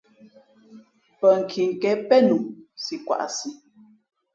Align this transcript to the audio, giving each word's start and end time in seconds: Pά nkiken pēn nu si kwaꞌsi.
Pά 1.19 1.29
nkiken 1.39 1.97
pēn 2.09 2.23
nu 2.29 2.37
si 2.83 2.95
kwaꞌsi. 3.05 3.49